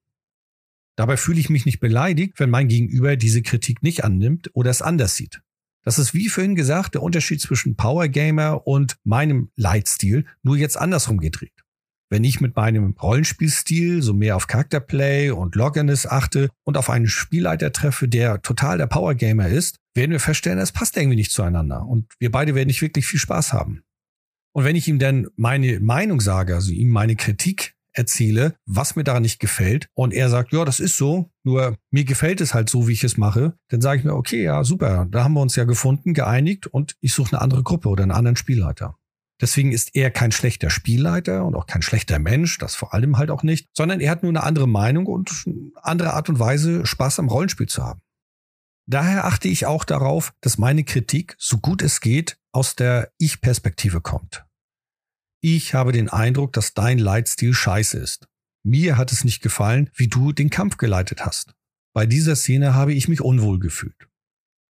Dabei 0.97 1.15
fühle 1.15 1.39
ich 1.39 1.49
mich 1.49 1.65
nicht 1.65 1.79
beleidigt, 1.79 2.41
wenn 2.41 2.49
mein 2.49 2.67
Gegenüber 2.67 3.15
diese 3.15 3.41
Kritik 3.41 3.83
nicht 3.83 4.03
annimmt 4.03 4.49
oder 4.53 4.69
es 4.69 4.81
anders 4.81 5.15
sieht. 5.15 5.43
Das 5.81 5.97
ist 5.97 6.13
wie 6.13 6.27
vorhin 6.27 6.55
gesagt 6.55 6.93
der 6.95 7.03
Unterschied 7.03 7.39
zwischen 7.39 7.77
Power 7.77 8.09
Gamer 8.09 8.67
und 8.67 8.97
meinem 9.05 9.49
Leitstil, 9.55 10.25
nur 10.43 10.57
jetzt 10.57 10.77
andersrum 10.77 11.19
gedreht. 11.19 11.63
Wenn 12.09 12.25
ich 12.25 12.41
mit 12.41 12.57
meinem 12.57 12.97
Rollenspielstil 13.01 14.03
so 14.03 14.13
mehr 14.13 14.35
auf 14.35 14.47
Charakterplay 14.47 15.31
und 15.31 15.55
Loggernis 15.55 16.05
achte 16.05 16.49
und 16.65 16.75
auf 16.75 16.89
einen 16.89 17.07
Spielleiter 17.07 17.71
treffe, 17.71 18.09
der 18.09 18.41
total 18.41 18.77
der 18.77 18.87
Power 18.87 19.15
Gamer 19.15 19.47
ist, 19.47 19.79
werden 19.95 20.11
wir 20.11 20.19
feststellen, 20.19 20.59
es 20.59 20.71
passt 20.71 20.97
irgendwie 20.97 21.15
nicht 21.15 21.31
zueinander 21.31 21.85
und 21.85 22.13
wir 22.19 22.31
beide 22.31 22.53
werden 22.53 22.67
nicht 22.67 22.81
wirklich 22.81 23.07
viel 23.07 23.19
Spaß 23.19 23.53
haben. 23.53 23.83
Und 24.51 24.63
wenn 24.63 24.75
ich 24.75 24.87
ihm 24.87 24.99
dann 24.99 25.27
meine 25.35 25.79
Meinung 25.79 26.21
sage, 26.21 26.55
also 26.55 26.71
ihm 26.71 26.89
meine 26.89 27.15
Kritik 27.15 27.75
erzähle, 27.91 28.55
was 28.65 28.95
mir 28.95 29.03
daran 29.03 29.23
nicht 29.23 29.39
gefällt 29.39 29.89
und 29.93 30.13
er 30.13 30.29
sagt, 30.29 30.51
ja, 30.53 30.65
das 30.65 30.79
ist 30.79 30.97
so, 30.97 31.31
nur 31.43 31.77
mir 31.91 32.03
gefällt 32.03 32.41
es 32.41 32.53
halt 32.53 32.69
so, 32.69 32.87
wie 32.87 32.93
ich 32.93 33.03
es 33.03 33.17
mache, 33.17 33.57
dann 33.69 33.81
sage 33.81 33.99
ich 33.99 34.05
mir, 34.05 34.13
okay, 34.13 34.43
ja, 34.43 34.63
super, 34.63 35.07
da 35.09 35.23
haben 35.23 35.33
wir 35.33 35.41
uns 35.41 35.55
ja 35.55 35.63
gefunden, 35.63 36.13
geeinigt 36.13 36.67
und 36.67 36.95
ich 36.99 37.13
suche 37.13 37.33
eine 37.33 37.41
andere 37.41 37.63
Gruppe 37.63 37.89
oder 37.89 38.03
einen 38.03 38.11
anderen 38.11 38.35
Spielleiter. 38.35 38.97
Deswegen 39.41 39.73
ist 39.73 39.95
er 39.95 40.11
kein 40.11 40.31
schlechter 40.31 40.69
Spielleiter 40.69 41.45
und 41.45 41.55
auch 41.55 41.67
kein 41.67 41.81
schlechter 41.81 42.19
Mensch, 42.19 42.57
das 42.57 42.75
vor 42.75 42.93
allem 42.93 43.17
halt 43.17 43.31
auch 43.31 43.43
nicht, 43.43 43.67
sondern 43.73 43.99
er 43.99 44.11
hat 44.11 44.23
nur 44.23 44.31
eine 44.31 44.43
andere 44.43 44.67
Meinung 44.67 45.07
und 45.07 45.43
eine 45.45 45.71
andere 45.83 46.13
Art 46.13 46.29
und 46.29 46.39
Weise, 46.39 46.85
Spaß 46.85 47.19
am 47.19 47.27
Rollenspiel 47.27 47.67
zu 47.67 47.83
haben. 47.83 48.01
Daher 48.87 49.25
achte 49.25 49.47
ich 49.47 49.65
auch 49.65 49.83
darauf, 49.83 50.33
dass 50.41 50.57
meine 50.57 50.83
Kritik, 50.83 51.35
so 51.39 51.57
gut 51.57 51.81
es 51.81 52.01
geht, 52.01 52.37
aus 52.51 52.75
der 52.75 53.11
Ich-Perspektive 53.17 54.01
kommt. 54.01 54.45
Ich 55.41 55.73
habe 55.73 55.91
den 55.91 56.09
Eindruck, 56.09 56.53
dass 56.53 56.73
dein 56.73 56.99
Leitstil 56.99 57.53
scheiße 57.53 57.97
ist. 57.97 58.27
Mir 58.63 58.97
hat 58.97 59.11
es 59.11 59.23
nicht 59.23 59.41
gefallen, 59.41 59.89
wie 59.95 60.07
du 60.07 60.31
den 60.31 60.49
Kampf 60.49 60.77
geleitet 60.77 61.25
hast. 61.25 61.53
Bei 61.93 62.05
dieser 62.05 62.35
Szene 62.35 62.73
habe 62.73 62.93
ich 62.93 63.07
mich 63.07 63.21
unwohl 63.21 63.59
gefühlt. 63.59 64.07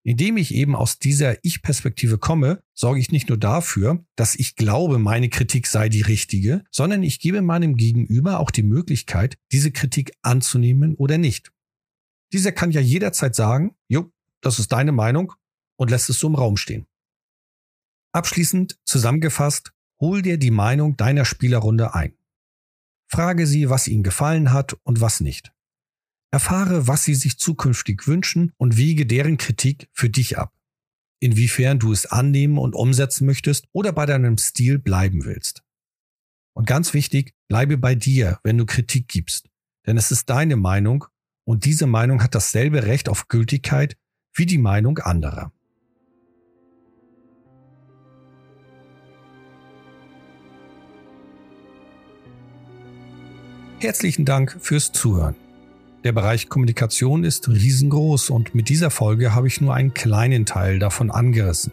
Indem 0.03 0.37
ich 0.37 0.53
eben 0.53 0.75
aus 0.75 0.99
dieser 0.99 1.43
Ich-Perspektive 1.43 2.17
komme, 2.17 2.61
sorge 2.73 2.99
ich 2.99 3.11
nicht 3.11 3.29
nur 3.29 3.39
dafür, 3.39 4.05
dass 4.15 4.35
ich 4.35 4.55
glaube, 4.55 4.99
meine 4.99 5.29
Kritik 5.29 5.65
sei 5.65 5.89
die 5.89 6.03
richtige, 6.03 6.63
sondern 6.69 7.01
ich 7.03 7.19
gebe 7.19 7.41
meinem 7.41 7.75
Gegenüber 7.75 8.39
auch 8.39 8.51
die 8.51 8.63
Möglichkeit, 8.63 9.37
diese 9.51 9.71
Kritik 9.71 10.13
anzunehmen 10.21 10.93
oder 10.95 11.17
nicht. 11.17 11.51
Dieser 12.33 12.51
kann 12.51 12.71
ja 12.71 12.81
jederzeit 12.81 13.35
sagen, 13.35 13.75
jo, 13.87 14.11
das 14.41 14.59
ist 14.59 14.71
deine 14.71 14.91
Meinung 14.91 15.33
und 15.77 15.89
lässt 15.91 16.09
es 16.09 16.19
so 16.19 16.27
im 16.27 16.35
Raum 16.35 16.57
stehen. 16.57 16.85
Abschließend 18.11 18.79
zusammengefasst, 18.85 19.73
hol 19.99 20.21
dir 20.21 20.37
die 20.37 20.51
Meinung 20.51 20.97
deiner 20.97 21.25
Spielerrunde 21.25 21.93
ein. 21.93 22.17
Frage 23.07 23.45
sie, 23.45 23.69
was 23.69 23.87
ihnen 23.87 24.03
gefallen 24.03 24.51
hat 24.51 24.77
und 24.83 25.01
was 25.01 25.19
nicht. 25.19 25.53
Erfahre, 26.31 26.87
was 26.87 27.03
sie 27.03 27.15
sich 27.15 27.37
zukünftig 27.37 28.07
wünschen 28.07 28.51
und 28.57 28.77
wiege 28.77 29.05
deren 29.05 29.37
Kritik 29.37 29.89
für 29.93 30.09
dich 30.09 30.37
ab. 30.37 30.53
Inwiefern 31.21 31.79
du 31.79 31.91
es 31.91 32.05
annehmen 32.05 32.57
und 32.57 32.75
umsetzen 32.75 33.25
möchtest 33.25 33.67
oder 33.71 33.93
bei 33.93 34.05
deinem 34.05 34.37
Stil 34.37 34.79
bleiben 34.79 35.25
willst. 35.25 35.63
Und 36.53 36.67
ganz 36.67 36.93
wichtig, 36.93 37.33
bleibe 37.47 37.77
bei 37.77 37.95
dir, 37.95 38.39
wenn 38.43 38.57
du 38.57 38.65
Kritik 38.65 39.07
gibst. 39.07 39.49
Denn 39.85 39.97
es 39.97 40.11
ist 40.11 40.29
deine 40.29 40.55
Meinung 40.55 41.05
und 41.45 41.65
diese 41.65 41.87
Meinung 41.87 42.21
hat 42.21 42.35
dasselbe 42.35 42.85
Recht 42.85 43.07
auf 43.07 43.27
Gültigkeit 43.27 43.95
wie 44.33 44.45
die 44.45 44.57
Meinung 44.57 44.97
anderer. 44.97 45.51
Herzlichen 53.79 54.25
Dank 54.25 54.57
fürs 54.59 54.91
Zuhören. 54.91 55.35
Der 56.03 56.11
Bereich 56.11 56.49
Kommunikation 56.49 57.23
ist 57.23 57.47
riesengroß 57.49 58.29
und 58.29 58.55
mit 58.55 58.69
dieser 58.69 58.89
Folge 58.89 59.33
habe 59.35 59.47
ich 59.47 59.61
nur 59.61 59.73
einen 59.73 59.93
kleinen 59.93 60.45
Teil 60.45 60.79
davon 60.79 61.11
angerissen. 61.11 61.71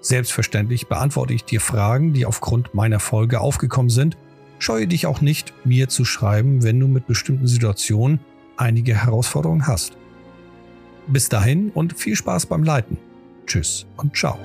Selbstverständlich 0.00 0.88
beantworte 0.88 1.34
ich 1.34 1.44
dir 1.44 1.60
Fragen, 1.60 2.12
die 2.12 2.26
aufgrund 2.26 2.74
meiner 2.74 3.00
Folge 3.00 3.40
aufgekommen 3.40 3.90
sind. 3.90 4.16
Scheue 4.58 4.86
dich 4.86 5.06
auch 5.06 5.20
nicht, 5.20 5.52
mir 5.64 5.88
zu 5.88 6.04
schreiben, 6.04 6.62
wenn 6.62 6.78
du 6.78 6.88
mit 6.88 7.06
bestimmten 7.06 7.46
Situationen 7.46 8.20
einige 8.56 8.94
Herausforderungen 8.94 9.66
hast. 9.66 9.96
Bis 11.06 11.28
dahin 11.28 11.70
und 11.70 11.98
viel 11.98 12.16
Spaß 12.16 12.46
beim 12.46 12.64
Leiten. 12.64 12.98
Tschüss 13.46 13.86
und 13.96 14.16
ciao. 14.16 14.38